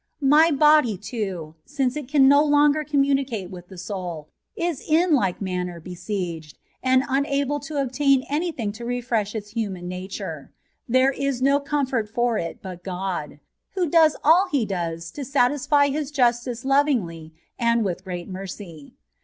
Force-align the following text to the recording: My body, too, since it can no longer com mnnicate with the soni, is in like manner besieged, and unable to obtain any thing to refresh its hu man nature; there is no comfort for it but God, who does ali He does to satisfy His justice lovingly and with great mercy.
My 0.33 0.49
body, 0.49 0.97
too, 0.97 1.53
since 1.63 1.95
it 1.95 2.07
can 2.07 2.27
no 2.27 2.43
longer 2.43 2.83
com 2.83 3.03
mnnicate 3.03 3.51
with 3.51 3.67
the 3.67 3.75
soni, 3.75 4.25
is 4.55 4.81
in 4.81 5.13
like 5.13 5.39
manner 5.39 5.79
besieged, 5.79 6.57
and 6.81 7.03
unable 7.07 7.59
to 7.59 7.79
obtain 7.79 8.25
any 8.27 8.51
thing 8.51 8.71
to 8.71 8.83
refresh 8.83 9.35
its 9.35 9.51
hu 9.51 9.69
man 9.69 9.87
nature; 9.87 10.51
there 10.89 11.11
is 11.11 11.39
no 11.39 11.59
comfort 11.59 12.09
for 12.09 12.39
it 12.39 12.63
but 12.63 12.83
God, 12.83 13.39
who 13.75 13.87
does 13.87 14.15
ali 14.23 14.49
He 14.51 14.65
does 14.65 15.11
to 15.11 15.23
satisfy 15.23 15.89
His 15.89 16.09
justice 16.09 16.65
lovingly 16.65 17.35
and 17.59 17.85
with 17.85 18.03
great 18.03 18.27
mercy. 18.27 18.95